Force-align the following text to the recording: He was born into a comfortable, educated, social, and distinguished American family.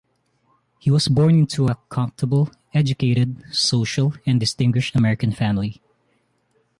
He 0.79 0.89
was 0.89 1.07
born 1.07 1.35
into 1.37 1.67
a 1.67 1.75
comfortable, 1.89 2.49
educated, 2.73 3.43
social, 3.51 4.15
and 4.25 4.39
distinguished 4.39 4.95
American 4.95 5.31
family. 5.31 5.79